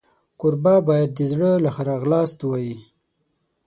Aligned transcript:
کوربه 0.39 0.73
باید 0.87 1.11
له 1.17 1.23
زړه 1.31 1.51
ښه 1.75 1.83
راغلاست 1.91 2.37
ووایي. 2.41 2.75